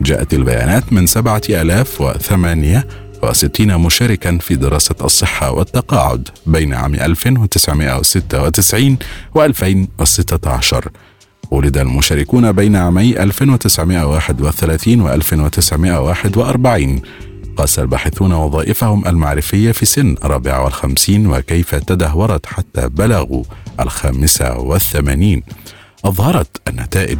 جاءت 0.01 0.33
البيانات 0.33 0.93
من 0.93 1.07
7068 1.07 3.77
مشاركا 3.77 4.37
في 4.37 4.55
دراسة 4.55 4.95
الصحة 5.03 5.51
والتقاعد 5.51 6.27
بين 6.45 6.73
عام 6.73 6.95
1996 6.95 8.97
و 9.35 9.45
2016 9.45 10.89
ولد 11.51 11.77
المشاركون 11.77 12.51
بين 12.51 12.75
عامي 12.75 13.23
1931 13.23 15.01
و 15.01 15.13
1941 15.13 17.01
قاس 17.57 17.79
الباحثون 17.79 18.33
وظائفهم 18.33 19.07
المعرفية 19.07 19.71
في 19.71 19.85
سن 19.85 20.15
الرابعة 20.23 20.63
والخمسين 20.63 21.27
وكيف 21.27 21.75
تدهورت 21.75 22.45
حتى 22.45 22.89
بلغوا 22.89 23.43
الخامسة 23.79 24.57
والثمانين. 24.57 25.43
أظهرت 26.05 26.61
النتائج 26.67 27.19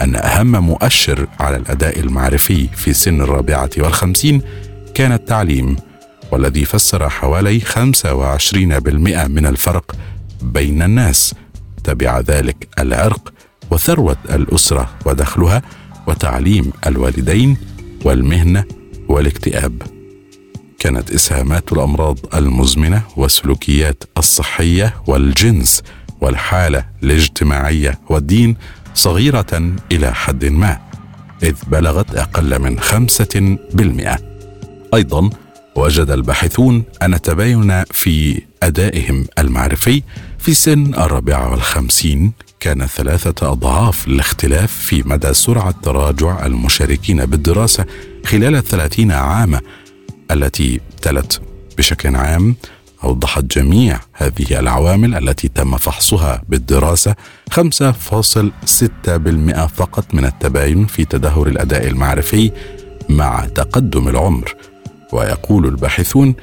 أن 0.00 0.16
أهم 0.16 0.64
مؤشر 0.64 1.26
على 1.40 1.56
الأداء 1.56 2.00
المعرفي 2.00 2.68
في 2.68 2.92
سن 2.92 3.20
الرابعة 3.20 3.70
والخمسين 3.78 4.42
كان 4.94 5.12
التعليم 5.12 5.76
والذي 6.32 6.64
فسر 6.64 7.08
حوالي 7.08 7.60
25% 7.60 9.28
من 9.28 9.46
الفرق 9.46 9.96
بين 10.42 10.82
الناس. 10.82 11.34
تبع 11.84 12.20
ذلك 12.20 12.68
العرق 12.78 13.32
وثروة 13.70 14.16
الأسرة 14.30 14.90
ودخلها 15.06 15.62
وتعليم 16.06 16.72
الوالدين 16.86 17.56
والمهنة 18.04 18.64
والاكتئاب. 19.08 19.82
كانت 20.78 21.10
إسهامات 21.10 21.72
الأمراض 21.72 22.18
المزمنة 22.34 23.02
والسلوكيات 23.16 24.04
الصحية 24.18 24.94
والجنس 25.06 25.82
والحالة 26.20 26.84
الاجتماعية 27.02 27.98
والدين 28.08 28.56
صغيرة 28.94 29.76
إلى 29.92 30.14
حد 30.14 30.44
ما 30.44 30.78
إذ 31.42 31.54
بلغت 31.66 32.14
أقل 32.14 32.58
من 32.62 32.80
خمسة 32.80 33.58
بالمئة. 33.72 34.18
أيضا 34.94 35.30
وجد 35.76 36.10
الباحثون 36.10 36.84
أن 37.02 37.14
التباين 37.14 37.84
في 37.84 38.42
أدائهم 38.62 39.26
المعرفي 39.38 40.02
في 40.38 40.54
سن 40.54 40.94
الرابعة 40.94 41.50
والخمسين 41.50 42.32
كان 42.60 42.86
ثلاثة 42.86 43.52
أضعاف 43.52 44.06
الاختلاف 44.08 44.72
في 44.72 45.02
مدى 45.06 45.34
سرعة 45.34 45.74
تراجع 45.82 46.46
المشاركين 46.46 47.26
بالدراسة 47.26 47.86
خلال 48.24 48.56
الثلاثين 48.56 49.12
عاما 49.12 49.60
التي 50.30 50.80
تلت 51.02 51.40
بشكل 51.78 52.16
عام 52.16 52.56
أوضحت 53.04 53.44
جميع 53.44 54.00
هذه 54.12 54.58
العوامل 54.60 55.28
التي 55.28 55.48
تم 55.48 55.76
فحصها 55.76 56.42
بالدراسة 56.48 57.14
5.6% 57.50 57.60
فقط 59.66 60.14
من 60.14 60.24
التباين 60.24 60.86
في 60.86 61.04
تدهور 61.04 61.48
الأداء 61.48 61.86
المعرفي 61.86 62.52
مع 63.08 63.44
تقدم 63.44 64.08
العمر. 64.08 64.54
ويقول 65.12 65.66
الباحثون 65.66 66.34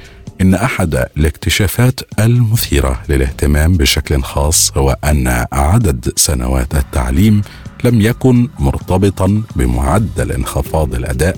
إن 0.41 0.53
أحد 0.53 1.05
الاكتشافات 1.17 1.99
المثيرة 2.19 3.01
للاهتمام 3.09 3.73
بشكل 3.73 4.21
خاص 4.21 4.77
هو 4.77 4.97
أن 5.03 5.45
عدد 5.51 6.13
سنوات 6.15 6.75
التعليم 6.75 7.41
لم 7.83 8.01
يكن 8.01 8.49
مرتبطا 8.59 9.43
بمعدل 9.55 10.31
انخفاض 10.31 10.95
الأداء 10.95 11.37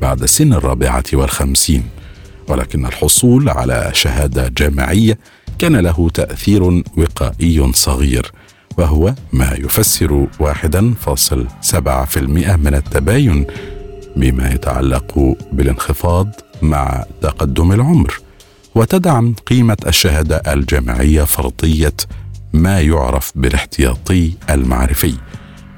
بعد 0.00 0.24
سن 0.24 0.52
الرابعة 0.52 1.04
والخمسين 1.12 1.84
ولكن 2.48 2.86
الحصول 2.86 3.48
على 3.48 3.90
شهادة 3.94 4.48
جامعية 4.48 5.18
كان 5.58 5.76
له 5.76 6.10
تأثير 6.14 6.82
وقائي 6.96 7.72
صغير 7.72 8.32
وهو 8.78 9.14
ما 9.32 9.52
يفسر 9.58 10.26
1.7% 10.40 12.18
من 12.56 12.74
التباين 12.74 13.46
بما 14.16 14.50
يتعلق 14.52 15.36
بالانخفاض 15.52 16.28
مع 16.62 17.04
تقدم 17.22 17.72
العمر 17.72 18.20
وتدعم 18.74 19.34
قيمة 19.46 19.76
الشهادة 19.86 20.36
الجامعية 20.36 21.22
فرضية 21.22 21.94
ما 22.52 22.80
يعرف 22.80 23.32
بالاحتياطي 23.34 24.32
المعرفي 24.50 25.14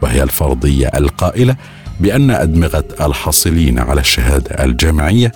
وهي 0.03 0.23
الفرضية 0.23 0.87
القائلة 0.87 1.57
بأن 2.01 2.31
أدمغة 2.31 2.85
الحاصلين 3.01 3.79
على 3.79 4.01
الشهادة 4.01 4.65
الجامعية 4.65 5.33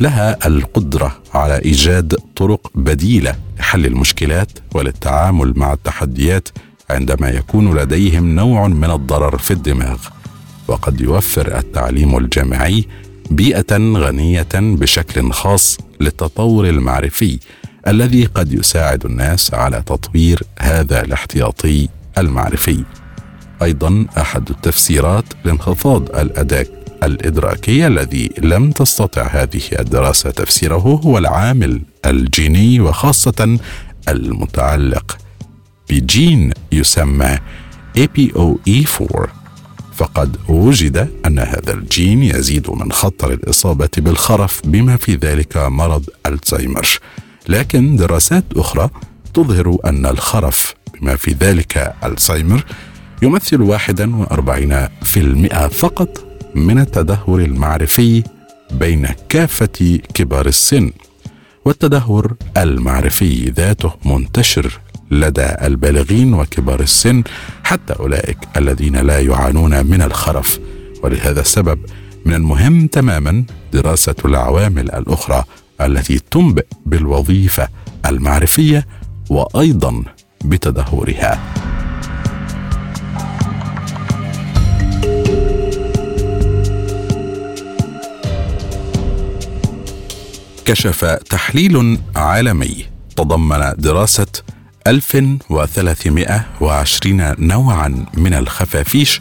لها 0.00 0.46
القدرة 0.46 1.16
على 1.34 1.58
إيجاد 1.64 2.16
طرق 2.36 2.70
بديلة 2.74 3.34
لحل 3.58 3.86
المشكلات 3.86 4.50
وللتعامل 4.74 5.52
مع 5.56 5.72
التحديات 5.72 6.48
عندما 6.90 7.28
يكون 7.28 7.78
لديهم 7.78 8.34
نوع 8.34 8.68
من 8.68 8.90
الضرر 8.90 9.38
في 9.38 9.50
الدماغ. 9.50 9.98
وقد 10.68 11.00
يوفر 11.00 11.58
التعليم 11.58 12.16
الجامعي 12.18 12.84
بيئة 13.30 13.76
غنية 13.78 14.48
بشكل 14.54 15.32
خاص 15.32 15.78
للتطور 16.00 16.68
المعرفي 16.68 17.38
الذي 17.86 18.24
قد 18.24 18.52
يساعد 18.52 19.04
الناس 19.06 19.54
على 19.54 19.82
تطوير 19.86 20.42
هذا 20.60 21.04
الاحتياطي 21.04 21.88
المعرفي. 22.18 22.84
أيضا 23.62 24.06
أحد 24.18 24.50
التفسيرات 24.50 25.24
لانخفاض 25.44 26.16
الأداء 26.16 26.66
الإدراكي 27.02 27.86
الذي 27.86 28.30
لم 28.38 28.70
تستطع 28.70 29.26
هذه 29.26 29.62
الدراسة 29.78 30.30
تفسيره 30.30 31.00
هو 31.04 31.18
العامل 31.18 31.82
الجيني 32.06 32.80
وخاصة 32.80 33.58
المتعلق 34.08 35.18
بجين 35.90 36.52
يسمى 36.72 37.38
APOE4 37.98 39.28
فقد 39.94 40.36
وجد 40.48 41.10
أن 41.26 41.38
هذا 41.38 41.72
الجين 41.72 42.22
يزيد 42.22 42.70
من 42.70 42.92
خطر 42.92 43.32
الإصابة 43.32 43.88
بالخرف 43.96 44.60
بما 44.64 44.96
في 44.96 45.14
ذلك 45.14 45.56
مرض 45.56 46.04
الزهايمر 46.26 46.98
لكن 47.48 47.96
دراسات 47.96 48.44
أخرى 48.56 48.90
تظهر 49.34 49.78
أن 49.84 50.06
الخرف 50.06 50.74
بما 50.94 51.16
في 51.16 51.36
ذلك 51.40 51.94
ألزهايمر 52.04 52.64
يمثل 53.22 53.78
41% 53.78 55.66
فقط 55.68 56.24
من 56.54 56.78
التدهور 56.78 57.40
المعرفي 57.40 58.22
بين 58.70 59.08
كافة 59.28 59.98
كبار 60.14 60.46
السن 60.46 60.90
والتدهور 61.64 62.36
المعرفي 62.56 63.50
ذاته 63.50 63.92
منتشر 64.04 64.80
لدى 65.10 65.46
البالغين 65.62 66.34
وكبار 66.34 66.80
السن 66.80 67.22
حتى 67.64 67.92
أولئك 68.00 68.38
الذين 68.56 68.96
لا 68.96 69.20
يعانون 69.20 69.86
من 69.86 70.02
الخرف 70.02 70.58
ولهذا 71.02 71.40
السبب 71.40 71.78
من 72.24 72.34
المهم 72.34 72.86
تماما 72.86 73.44
دراسة 73.72 74.14
العوامل 74.24 74.90
الأخرى 74.90 75.44
التي 75.80 76.20
تنبئ 76.30 76.66
بالوظيفة 76.86 77.68
المعرفية 78.06 78.86
وأيضا 79.30 80.02
بتدهورها. 80.44 81.38
كشف 90.68 91.04
تحليل 91.04 91.98
عالمي 92.16 92.86
تضمن 93.16 93.72
دراسة 93.78 94.26
1320 94.86 97.34
نوعا 97.38 98.06
من 98.14 98.34
الخفافيش 98.34 99.20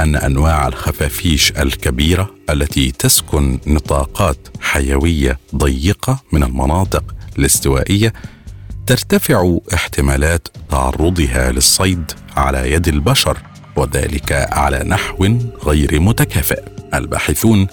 أن 0.00 0.16
أنواع 0.16 0.68
الخفافيش 0.68 1.52
الكبيرة 1.52 2.34
التي 2.50 2.90
تسكن 2.90 3.58
نطاقات 3.66 4.48
حيوية 4.60 5.38
ضيقة 5.56 6.22
من 6.32 6.42
المناطق 6.42 7.14
الاستوائية 7.38 8.12
ترتفع 8.86 9.56
احتمالات 9.74 10.48
تعرضها 10.70 11.52
للصيد 11.52 12.12
على 12.36 12.72
يد 12.72 12.88
البشر 12.88 13.38
وذلك 13.76 14.32
على 14.32 14.84
نحو 14.84 15.38
غير 15.64 16.00
متكافئ. 16.00 16.62
الباحثون 16.94 17.66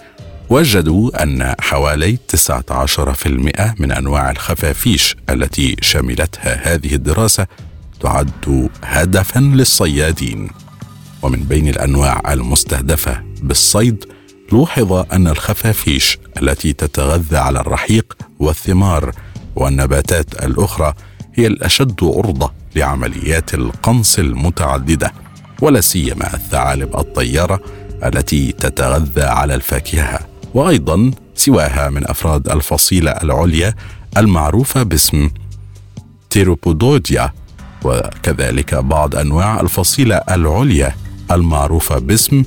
وجدوا 0.50 1.24
أن 1.24 1.56
حوالي 1.60 2.18
19% 2.28 3.76
من 3.80 3.92
أنواع 3.92 4.32
الخفافيش 4.32 5.16
التي 5.30 5.76
شملتها 5.82 6.74
هذه 6.74 6.96
الدراسة 6.96 7.48
تعد 8.02 8.70
هدفا 8.84 9.40
للصيادين. 9.40 10.50
ومن 11.22 11.44
بين 11.44 11.68
الأنواع 11.68 12.34
المستهدفة 12.34 13.24
بالصيد 13.42 14.06
لوحظ 14.52 14.94
أن 14.94 15.28
الخفافيش 15.28 16.18
التي 16.42 16.74
تتغذى 16.74 17.38
على 17.38 17.60
الرحيق 17.60 18.18
والثمار 18.40 19.12
والنباتات 19.56 20.44
الأخرى 20.44 20.94
هي 21.36 21.48
الأشد 21.48 22.04
عرضة 22.04 22.52
لعمليات 22.76 23.54
القنص 23.54 24.20
المتعددة 24.20 25.14
ولا 25.62 25.82
سيما 25.82 26.34
الثعالب 26.34 26.96
الطيارة 27.00 27.60
التي 28.04 28.52
تتغذى 28.52 29.24
على 29.24 29.56
الفاكهة. 29.56 30.29
وأيضا 30.54 31.12
سواها 31.36 31.90
من 31.90 32.10
أفراد 32.10 32.50
الفصيلة 32.50 33.12
العليا 33.12 33.74
المعروفة 34.18 34.84
باسم 34.84 35.30
تيروبودوديا 36.30 37.34
وكذلك 37.84 38.76
بعض 38.76 39.16
أنواع 39.16 39.60
الفصيلة 39.62 40.16
العليا 40.16 40.96
المعروفة 41.32 42.00
باسم 42.00 42.44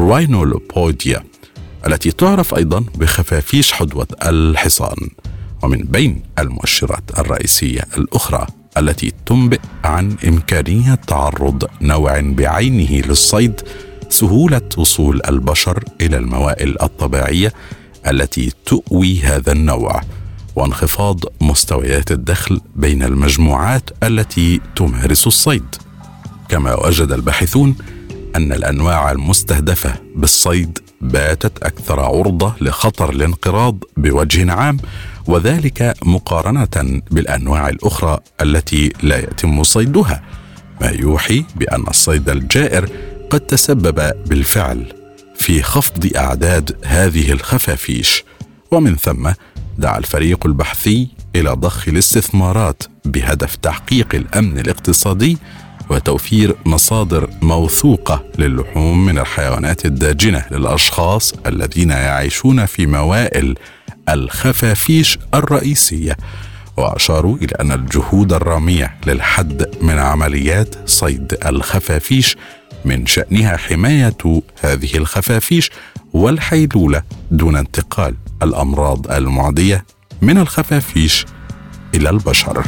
راينولوبوديا 0.00 1.24
التي 1.86 2.10
تعرف 2.10 2.54
أيضا 2.54 2.84
بخفافيش 2.94 3.72
حدوة 3.72 4.06
الحصان 4.26 4.96
ومن 5.62 5.78
بين 5.78 6.22
المؤشرات 6.38 7.18
الرئيسية 7.18 7.80
الأخرى 7.98 8.46
التي 8.78 9.12
تنبئ 9.26 9.60
عن 9.84 10.16
إمكانية 10.28 10.94
تعرض 10.94 11.64
نوع 11.80 12.20
بعينه 12.20 13.06
للصيد 13.06 13.60
سهولة 14.14 14.68
وصول 14.76 15.20
البشر 15.28 15.84
إلى 16.00 16.16
الموائل 16.16 16.82
الطبيعية 16.82 17.52
التي 18.10 18.52
تؤوي 18.66 19.20
هذا 19.20 19.52
النوع 19.52 20.00
وانخفاض 20.56 21.20
مستويات 21.40 22.12
الدخل 22.12 22.60
بين 22.76 23.02
المجموعات 23.02 23.90
التي 24.02 24.60
تمارس 24.76 25.26
الصيد. 25.26 25.64
كما 26.48 26.86
وجد 26.86 27.12
الباحثون 27.12 27.76
أن 28.36 28.52
الأنواع 28.52 29.10
المستهدفة 29.12 29.94
بالصيد 30.16 30.78
باتت 31.00 31.62
أكثر 31.62 32.00
عرضة 32.00 32.52
لخطر 32.60 33.10
الانقراض 33.10 33.76
بوجه 33.96 34.52
عام 34.52 34.76
وذلك 35.26 35.94
مقارنة 36.04 37.00
بالأنواع 37.10 37.68
الأخرى 37.68 38.18
التي 38.40 38.92
لا 39.02 39.18
يتم 39.18 39.62
صيدها 39.62 40.22
ما 40.80 40.88
يوحي 40.88 41.44
بأن 41.56 41.84
الصيد 41.88 42.28
الجائر 42.28 42.88
قد 43.30 43.40
تسبب 43.40 44.12
بالفعل 44.26 44.92
في 45.36 45.62
خفض 45.62 46.16
أعداد 46.16 46.76
هذه 46.84 47.32
الخفافيش. 47.32 48.24
ومن 48.70 48.96
ثم 48.96 49.30
دعا 49.78 49.98
الفريق 49.98 50.46
البحثي 50.46 51.08
إلى 51.36 51.50
ضخ 51.50 51.88
الاستثمارات 51.88 52.82
بهدف 53.04 53.56
تحقيق 53.56 54.14
الأمن 54.14 54.58
الاقتصادي 54.58 55.38
وتوفير 55.90 56.56
مصادر 56.64 57.30
موثوقة 57.42 58.24
للحوم 58.38 59.06
من 59.06 59.18
الحيوانات 59.18 59.86
الداجنة 59.86 60.44
للأشخاص 60.50 61.34
الذين 61.46 61.90
يعيشون 61.90 62.66
في 62.66 62.86
موائل 62.86 63.54
الخفافيش 64.08 65.18
الرئيسية. 65.34 66.16
وأشاروا 66.76 67.36
إلى 67.36 67.56
أن 67.60 67.72
الجهود 67.72 68.32
الرامية 68.32 68.94
للحد 69.06 69.68
من 69.82 69.98
عمليات 69.98 70.88
صيد 70.88 71.38
الخفافيش 71.46 72.36
من 72.84 73.06
شأنها 73.06 73.56
حماية 73.56 74.42
هذه 74.60 74.96
الخفافيش 74.96 75.70
والحيلولة 76.12 77.02
دون 77.30 77.56
انتقال 77.56 78.14
الأمراض 78.42 79.12
المعدية 79.12 79.84
من 80.22 80.38
الخفافيش 80.38 81.26
إلى 81.94 82.10
البشر. 82.10 82.66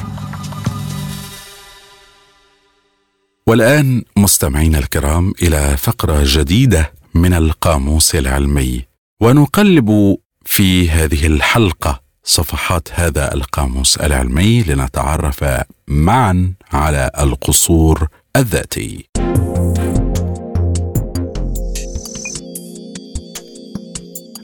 والآن 3.46 4.02
مستمعينا 4.16 4.78
الكرام 4.78 5.32
إلى 5.42 5.76
فقرة 5.76 6.20
جديدة 6.24 6.92
من 7.14 7.34
القاموس 7.34 8.14
العلمي 8.14 8.84
ونقلب 9.20 10.16
في 10.44 10.90
هذه 10.90 11.26
الحلقة 11.26 12.00
صفحات 12.24 12.88
هذا 12.92 13.34
القاموس 13.34 13.96
العلمي 13.96 14.62
لنتعرف 14.62 15.44
معا 15.88 16.54
على 16.72 17.10
القصور 17.18 18.08
الذاتي. 18.36 19.08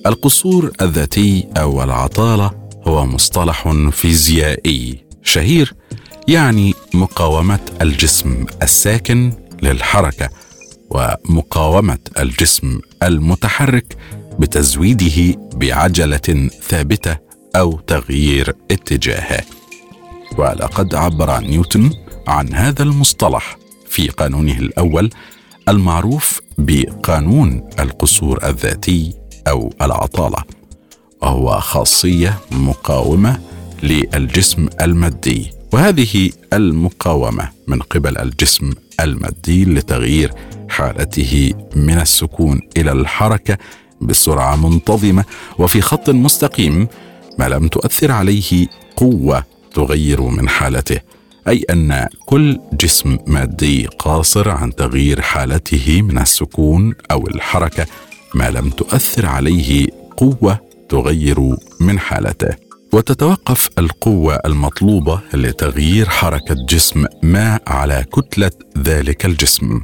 القصور 0.07 0.71
الذاتي 0.81 1.49
أو 1.57 1.83
العطالة 1.83 2.51
هو 2.87 3.07
مصطلح 3.07 3.69
فيزيائي 3.91 5.05
شهير 5.23 5.75
يعني 6.29 6.75
مقاومة 6.95 7.61
الجسم 7.83 8.47
الساكن 8.63 9.33
للحركة 9.63 10.29
ومقاومة 10.91 11.99
الجسم 12.19 12.81
المتحرك 13.03 13.97
بتزويده 14.39 15.41
بعجلة 15.55 16.49
ثابتة 16.69 17.17
أو 17.57 17.81
تغيير 17.87 18.55
اتجاهه. 18.71 19.43
ولقد 20.39 20.95
عبر 20.95 21.41
نيوتن 21.41 21.91
عن 22.29 22.55
هذا 22.55 22.83
المصطلح 22.83 23.59
في 23.89 24.09
قانونه 24.09 24.59
الأول 24.59 25.11
المعروف 25.69 26.41
بقانون 26.59 27.69
القصور 27.81 28.49
الذاتي 28.49 29.22
أو 29.49 29.73
العطالة 29.83 30.43
وهو 31.23 31.61
خاصية 31.61 32.39
مقاومة 32.51 33.41
للجسم 33.83 34.69
المادي. 34.81 35.51
وهذه 35.73 36.31
المقاومة 36.53 37.49
من 37.67 37.79
قبل 37.83 38.19
الجسم 38.19 38.71
المادي 39.01 39.65
لتغيير 39.65 40.33
حالته 40.69 41.55
من 41.77 41.99
السكون 41.99 42.61
إلى 42.77 42.93
الحركة 42.93 43.59
بسرعة 44.01 44.57
منتظمة. 44.69 45.25
وفي 45.59 45.81
خط 45.81 46.11
مستقيم 46.11 46.89
ما 47.39 47.49
لم 47.49 47.69
تؤثر 47.69 48.11
عليه 48.11 48.67
قوة 48.97 49.45
تغير 49.75 50.23
من 50.23 50.49
حالته 50.49 51.01
أي 51.49 51.65
أن 51.71 52.07
كل 52.27 52.59
جسم 52.73 53.19
مادي 53.27 53.87
قاصر 53.87 54.49
عن 54.51 54.75
تغيير 54.75 55.21
حالته 55.21 56.03
من 56.03 56.19
السكون 56.19 56.95
أو 57.11 57.27
الحركة. 57.27 57.87
ما 58.35 58.51
لم 58.51 58.71
تؤثر 58.71 59.27
عليه 59.27 59.89
قوة 60.17 60.59
تغير 60.89 61.57
من 61.81 61.99
حالته. 61.99 62.55
وتتوقف 62.93 63.69
القوة 63.79 64.35
المطلوبة 64.47 65.21
لتغيير 65.35 66.09
حركة 66.09 66.55
جسم 66.69 67.05
ما 67.23 67.61
على 67.67 68.05
كتلة 68.13 68.51
ذلك 68.79 69.27
الجسم. 69.27 69.81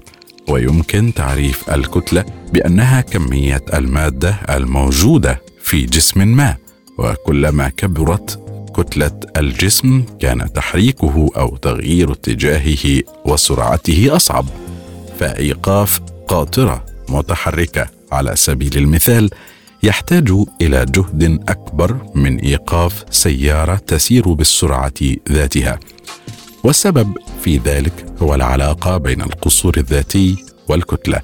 ويمكن 0.48 1.14
تعريف 1.14 1.70
الكتلة 1.70 2.24
بأنها 2.52 3.00
كمية 3.00 3.64
المادة 3.74 4.30
الموجودة 4.50 5.40
في 5.62 5.86
جسم 5.86 6.28
ما. 6.28 6.56
وكلما 6.98 7.68
كبرت 7.68 8.40
كتلة 8.76 9.20
الجسم 9.36 10.02
كان 10.20 10.52
تحريكه 10.52 11.30
أو 11.36 11.56
تغيير 11.56 12.12
اتجاهه 12.12 13.02
وسرعته 13.24 14.16
أصعب. 14.16 14.46
فإيقاف 15.20 16.00
قاطرة 16.28 16.84
متحركة. 17.08 17.97
على 18.12 18.36
سبيل 18.36 18.78
المثال 18.78 19.30
يحتاج 19.82 20.30
إلى 20.62 20.84
جهد 20.84 21.40
أكبر 21.48 21.96
من 22.14 22.38
إيقاف 22.38 23.04
سيارة 23.10 23.74
تسير 23.74 24.32
بالسرعة 24.32 24.92
ذاتها. 25.32 25.78
والسبب 26.64 27.12
في 27.42 27.58
ذلك 27.58 28.06
هو 28.22 28.34
العلاقة 28.34 28.96
بين 28.96 29.22
القصور 29.22 29.76
الذاتي 29.76 30.44
والكتلة. 30.68 31.20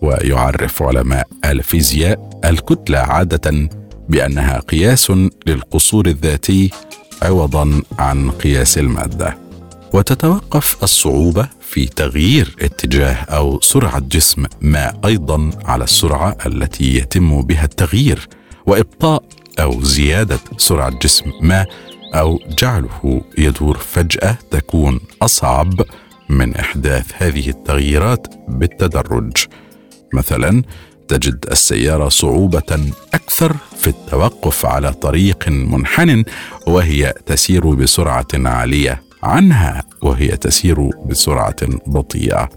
ويعرف 0.00 0.82
علماء 0.82 1.28
الفيزياء 1.44 2.40
الكتلة 2.44 2.98
عادة 2.98 3.68
بأنها 4.08 4.58
قياس 4.58 5.12
للقصور 5.46 6.06
الذاتي 6.06 6.70
عوضا 7.22 7.82
عن 7.98 8.30
قياس 8.30 8.78
المادة. 8.78 9.38
وتتوقف 9.92 10.82
الصعوبة 10.82 11.48
في 11.72 11.86
تغيير 11.86 12.56
اتجاه 12.60 13.14
أو 13.14 13.60
سرعة 13.60 13.98
جسم 13.98 14.44
ما 14.60 14.98
أيضا 15.04 15.50
على 15.64 15.84
السرعة 15.84 16.36
التي 16.46 16.96
يتم 16.96 17.42
بها 17.42 17.64
التغيير 17.64 18.28
وابطاء 18.66 19.22
أو 19.58 19.82
زيادة 19.82 20.38
سرعة 20.56 20.98
جسم 20.98 21.32
ما 21.40 21.66
أو 22.14 22.40
جعله 22.58 23.22
يدور 23.38 23.78
فجأة 23.78 24.38
تكون 24.50 25.00
أصعب 25.22 25.80
من 26.28 26.56
إحداث 26.56 27.06
هذه 27.14 27.48
التغييرات 27.48 28.26
بالتدرج. 28.48 29.32
مثلا 30.14 30.62
تجد 31.08 31.46
السيارة 31.50 32.08
صعوبة 32.08 32.92
أكثر 33.14 33.56
في 33.78 33.86
التوقف 33.86 34.66
على 34.66 34.92
طريق 34.92 35.48
منحن 35.48 36.24
وهي 36.66 37.14
تسير 37.26 37.74
بسرعة 37.74 38.28
عالية. 38.34 39.11
عنها 39.22 39.82
وهي 40.02 40.28
تسير 40.28 40.90
بسرعة 41.06 41.56
بطيئة. 41.86 42.48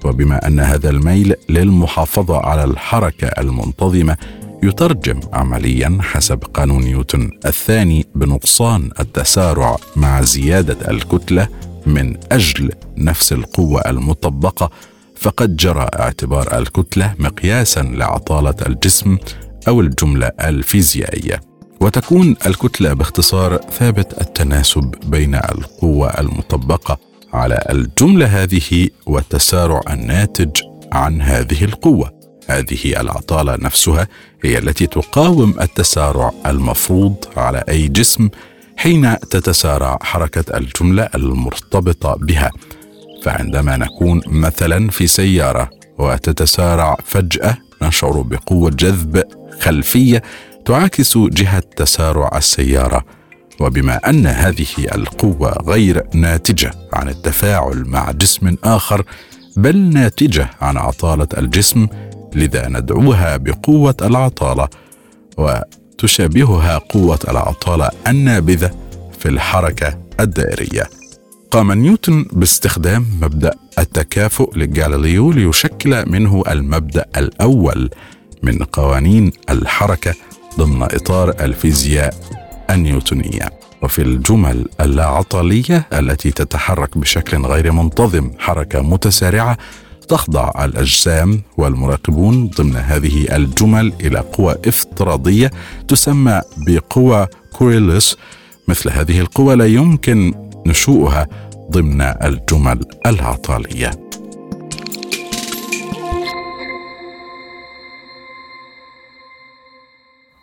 وبما 0.05 0.47
أن 0.47 0.59
هذا 0.59 0.89
الميل 0.89 1.35
للمحافظة 1.49 2.37
على 2.37 2.63
الحركة 2.63 3.27
المنتظمة 3.27 4.17
يترجم 4.63 5.19
عمليا 5.33 5.97
حسب 6.01 6.43
قانون 6.43 6.83
نيوتن 6.83 7.29
الثاني 7.45 8.05
بنقصان 8.15 8.89
التسارع 8.99 9.77
مع 9.95 10.21
زيادة 10.21 10.91
الكتلة 10.91 11.47
من 11.85 12.17
أجل 12.31 12.71
نفس 12.97 13.33
القوة 13.33 13.81
المطبقة 13.81 14.69
فقد 15.15 15.55
جرى 15.55 15.89
اعتبار 15.99 16.57
الكتلة 16.57 17.13
مقياسا 17.19 17.79
لعطالة 17.81 18.55
الجسم 18.67 19.17
أو 19.67 19.81
الجملة 19.81 20.31
الفيزيائية. 20.41 21.50
وتكون 21.81 22.35
الكتلة 22.45 22.93
باختصار 22.93 23.57
ثابت 23.57 24.21
التناسب 24.21 24.95
بين 25.05 25.35
القوة 25.35 26.09
المطبقة 26.09 26.97
على 27.33 27.63
الجملة 27.69 28.25
هذه 28.25 28.89
والتسارع 29.05 29.81
الناتج 29.89 30.61
عن 30.91 31.21
هذه 31.21 31.63
القوة. 31.63 32.21
هذه 32.47 33.01
العطالة 33.01 33.55
نفسها 33.55 34.07
هي 34.43 34.57
التي 34.57 34.87
تقاوم 34.87 35.55
التسارع 35.61 36.31
المفروض 36.45 37.15
على 37.37 37.63
أي 37.69 37.87
جسم 37.87 38.29
حين 38.77 39.19
تتسارع 39.19 39.97
حركة 40.01 40.57
الجملة 40.57 41.09
المرتبطة 41.15 42.15
بها. 42.15 42.51
فعندما 43.23 43.77
نكون 43.77 44.21
مثلا 44.27 44.89
في 44.89 45.07
سيارة 45.07 45.69
وتتسارع 45.99 46.97
فجأة 47.05 47.57
نشعر 47.81 48.21
بقوة 48.21 48.69
جذب 48.69 49.23
خلفية 49.59 50.23
تعاكس 50.65 51.17
جهة 51.17 51.63
تسارع 51.75 52.37
السيارة 52.37 53.05
وبما 53.59 53.95
أن 54.09 54.27
هذه 54.27 54.67
القوة 54.95 55.51
غير 55.51 56.03
ناتجة 56.13 56.71
عن 56.93 57.09
التفاعل 57.09 57.83
مع 57.87 58.11
جسم 58.11 58.55
آخر 58.63 59.03
بل 59.57 59.77
ناتجة 59.77 60.49
عن 60.61 60.77
عطالة 60.77 61.27
الجسم 61.37 61.87
لذا 62.35 62.67
ندعوها 62.67 63.37
بقوة 63.37 63.95
العطالة 64.01 64.67
وتشابهها 65.37 66.77
قوة 66.77 67.19
العطالة 67.27 67.89
النابذة 68.07 68.71
في 69.19 69.29
الحركة 69.29 69.97
الدائرية. 70.19 70.89
قام 71.51 71.71
نيوتن 71.71 72.25
باستخدام 72.33 73.05
مبدأ 73.21 73.53
التكافؤ 73.79 74.57
لجاليليو 74.57 75.31
ليشكل 75.31 76.09
منه 76.11 76.43
المبدأ 76.49 77.05
الأول 77.17 77.89
من 78.43 78.57
قوانين 78.57 79.31
الحركة 79.49 80.13
ضمن 80.57 80.83
إطار 80.83 81.29
الفيزياء 81.29 82.13
النيوتونية. 82.69 83.61
وفي 83.81 84.01
الجمل 84.01 84.65
اللاعطاليه 84.81 85.87
التي 85.93 86.31
تتحرك 86.31 86.97
بشكل 86.97 87.37
غير 87.45 87.71
منتظم 87.71 88.31
حركة 88.39 88.81
متسارعة 88.81 89.57
تخضع 90.07 90.51
الأجسام 90.65 91.41
والمراقبون 91.57 92.47
ضمن 92.47 92.75
هذه 92.75 93.35
الجمل 93.35 93.93
إلى 94.01 94.19
قوى 94.19 94.55
افتراضية 94.65 95.51
تسمى 95.87 96.41
بقوى 96.67 97.27
كوريلس 97.53 98.17
مثل 98.67 98.89
هذه 98.89 99.19
القوى 99.19 99.55
لا 99.55 99.65
يمكن 99.65 100.33
نشوءها 100.65 101.27
ضمن 101.71 102.01
الجمل 102.01 102.79
العطاليه 103.05 103.91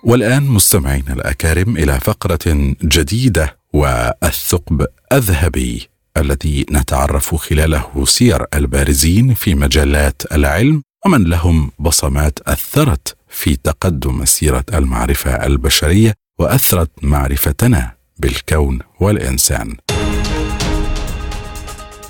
والآن 0.02 0.42
مستمعينا 0.42 1.12
الأكارم 1.12 1.76
إلى 1.76 2.00
فقرة 2.00 2.74
جديدة 2.82 3.58
والثقب 3.72 4.87
الذهبي 5.12 5.88
الذي 6.16 6.66
نتعرف 6.70 7.34
خلاله 7.34 8.04
سير 8.04 8.46
البارزين 8.54 9.34
في 9.34 9.54
مجالات 9.54 10.22
العلم 10.32 10.82
ومن 11.06 11.24
لهم 11.24 11.70
بصمات 11.78 12.38
أثرت 12.46 13.16
في 13.28 13.56
تقدم 13.56 14.18
مسيره 14.18 14.64
المعرفة 14.74 15.30
البشرية 15.46 16.14
وأثرت 16.38 16.90
معرفتنا 17.02 17.92
بالكون 18.18 18.78
والإنسان. 19.00 19.76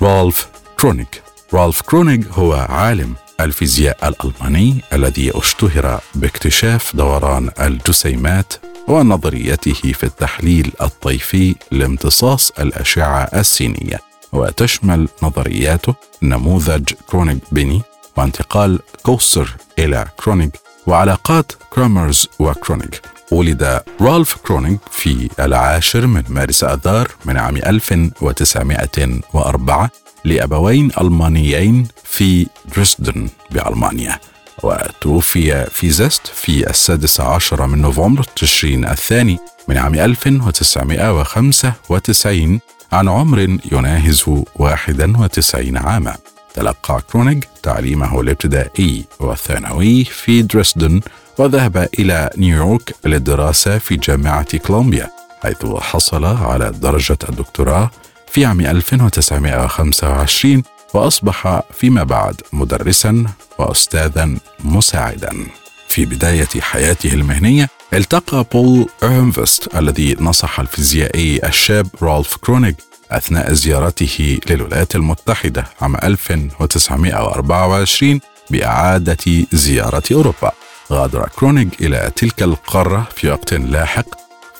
رالف 0.01 0.47
كرونيغ 0.79 1.05
رالف 1.53 1.81
كرونيغ 1.81 2.23
هو 2.31 2.53
عالم 2.53 3.15
الفيزياء 3.39 4.07
الألماني 4.09 4.81
الذي 4.93 5.31
اشتهر 5.37 5.99
باكتشاف 6.15 6.95
دوران 6.95 7.49
الجسيمات 7.59 8.53
ونظريته 8.87 9.73
في 9.73 10.03
التحليل 10.03 10.71
الطيفي 10.81 11.55
لامتصاص 11.71 12.51
الأشعة 12.59 13.23
السينية 13.23 13.99
وتشمل 14.33 15.07
نظرياته 15.23 15.95
نموذج 16.21 16.89
كرونيغ 17.07 17.37
بيني 17.51 17.81
وانتقال 18.17 18.79
كوستر 19.03 19.55
إلى 19.79 20.05
كرونيغ 20.23 20.49
وعلاقات 20.87 21.51
كرامرز 21.69 22.27
وكرونيغ 22.39 22.87
ولد 23.31 23.81
رالف 24.01 24.35
كرونيغ 24.35 24.77
في 24.91 25.29
العاشر 25.39 26.07
من 26.07 26.23
مارس 26.29 26.63
آذار 26.63 27.07
من 27.25 27.37
عام 27.37 27.57
1904 27.57 29.89
لأبوين 30.25 30.91
ألمانيين 31.01 31.87
في 32.03 32.47
دريسدن 32.75 33.29
بألمانيا. 33.51 34.19
وتوفي 34.63 35.65
في 35.65 35.89
زست 35.89 36.27
في 36.27 36.69
السادس 36.69 37.21
عشر 37.21 37.67
من 37.67 37.81
نوفمبر 37.81 38.23
تشرين 38.23 38.85
الثاني 38.85 39.37
من 39.67 39.77
عام 39.77 39.95
1995 39.95 42.59
عن 42.91 43.09
عمر 43.09 43.39
يناهز 43.71 44.23
91 44.55 45.77
عاما. 45.77 46.15
تلقى 46.53 47.01
كرونيغ 47.11 47.39
تعليمه 47.63 48.21
الابتدائي 48.21 49.05
والثانوي 49.19 50.03
في 50.05 50.41
دريسدن 50.41 51.01
وذهب 51.37 51.89
إلى 51.99 52.29
نيويورك 52.37 52.95
للدراسة 53.05 53.77
في 53.77 53.95
جامعة 53.95 54.57
كولومبيا 54.57 55.09
حيث 55.43 55.65
حصل 55.65 56.25
على 56.25 56.71
درجة 56.71 57.17
الدكتوراه 57.29 57.91
في 58.31 58.45
عام 58.45 58.61
1925 58.61 60.63
وأصبح 60.93 61.61
فيما 61.73 62.03
بعد 62.03 62.41
مدرسا 62.53 63.25
وأستاذا 63.57 64.35
مساعدا. 64.63 65.47
في 65.87 66.05
بداية 66.05 66.47
حياته 66.59 67.13
المهنية 67.13 67.69
التقى 67.93 68.45
بول 68.51 68.89
إهرنفست 69.03 69.75
الذي 69.75 70.15
نصح 70.19 70.59
الفيزيائي 70.59 71.47
الشاب 71.47 71.87
رالف 72.01 72.37
كرونيغ 72.37 72.73
أثناء 73.11 73.53
زيارته 73.53 74.39
للولايات 74.49 74.95
المتحدة 74.95 75.65
عام 75.81 75.95
1924 75.95 78.19
بإعادة 78.49 79.45
زيارة 79.51 80.03
أوروبا. 80.11 80.51
غادر 80.91 81.29
كرونيغ 81.35 81.67
إلى 81.81 82.11
تلك 82.15 82.43
القارة 82.43 83.07
في 83.15 83.29
وقت 83.29 83.53
لاحق 83.53 84.05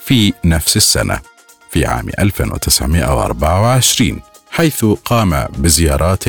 في 0.06 0.34
نفس 0.46 0.78
السنة. 0.78 1.20
في 1.70 1.86
عام 1.86 2.10
1924 2.20 4.20
حيث 4.52 4.86
قام 4.86 5.46
بزيارات 5.58 6.28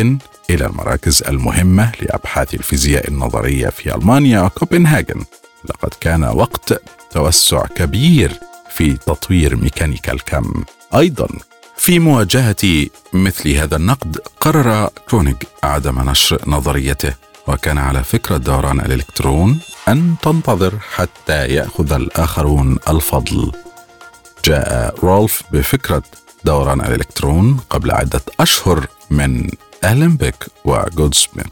إلى 0.51 0.67
المراكز 0.67 1.23
المهمة 1.29 1.93
لأبحاث 2.01 2.55
الفيزياء 2.55 3.09
النظرية 3.09 3.69
في 3.69 3.95
ألمانيا 3.95 4.41
وكوبنهاجن. 4.41 5.25
لقد 5.65 5.95
كان 6.01 6.25
وقت 6.25 6.83
توسع 7.11 7.67
كبير 7.67 8.33
في 8.71 8.93
تطوير 8.93 9.57
ميكانيكا 9.57 10.13
الكم. 10.13 10.65
أيضا 10.95 11.29
في 11.77 11.99
مواجهة 11.99 12.87
مثل 13.13 13.51
هذا 13.51 13.77
النقد 13.77 14.19
قرر 14.41 14.89
كرونيغ 15.11 15.37
عدم 15.63 16.11
نشر 16.11 16.43
نظريته 16.47 17.15
وكان 17.47 17.79
على 17.79 18.05
فكرة 18.05 18.37
دوران 18.37 18.81
الإلكترون 18.81 19.61
أن 19.89 20.15
تنتظر 20.23 20.75
حتى 20.95 21.47
يأخذ 21.47 21.93
الآخرون 21.93 22.79
الفضل. 22.89 23.53
جاء 24.45 24.95
رالف 25.05 25.43
بفكرة 25.53 26.03
دوران 26.45 26.81
الإلكترون 26.81 27.61
قبل 27.71 27.91
عدة 27.91 28.23
أشهر 28.41 28.87
من 29.11 29.51
أولنبيك 29.85 30.47
وجودسميث 30.65 31.47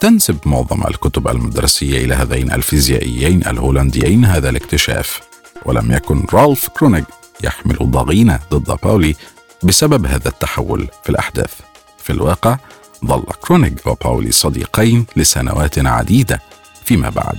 تنسب 0.00 0.38
معظم 0.46 0.82
الكتب 0.82 1.28
المدرسية 1.28 2.04
إلى 2.04 2.14
هذين 2.14 2.52
الفيزيائيين 2.52 3.46
الهولنديين 3.46 4.24
هذا 4.24 4.50
الاكتشاف 4.50 5.20
ولم 5.64 5.92
يكن 5.92 6.26
رالف 6.32 6.68
كرونيغ 6.68 7.04
يحمل 7.44 7.76
ضغينة 7.82 8.40
ضد 8.50 8.78
باولي 8.82 9.14
بسبب 9.62 10.06
هذا 10.06 10.28
التحول 10.28 10.88
في 11.02 11.10
الأحداث. 11.10 11.52
في 11.98 12.10
الواقع 12.10 12.56
ظل 13.04 13.22
كرونيغ 13.40 13.72
وباولي 13.86 14.32
صديقين 14.32 15.06
لسنوات 15.16 15.78
عديدة 15.78 16.40
فيما 16.84 17.08
بعد 17.10 17.38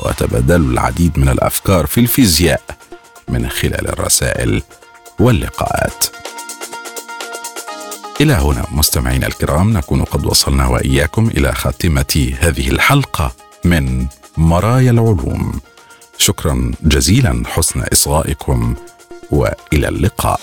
وتبادلوا 0.00 0.72
العديد 0.72 1.18
من 1.18 1.28
الأفكار 1.28 1.86
في 1.86 2.00
الفيزياء. 2.00 2.62
من 3.28 3.48
خلال 3.48 3.88
الرسائل 3.88 4.62
واللقاءات. 5.20 6.06
إلى 8.20 8.32
هنا 8.32 8.66
مستمعينا 8.70 9.26
الكرام 9.26 9.72
نكون 9.72 10.04
قد 10.04 10.26
وصلنا 10.26 10.66
وإياكم 10.66 11.28
إلى 11.28 11.52
خاتمة 11.52 12.32
هذه 12.40 12.68
الحلقة 12.68 13.32
من 13.64 14.06
مرايا 14.36 14.90
العلوم. 14.90 15.60
شكرا 16.18 16.72
جزيلا 16.82 17.42
حسن 17.46 17.82
إصغائكم 17.92 18.74
وإلى 19.30 19.88
اللقاء. 19.88 20.40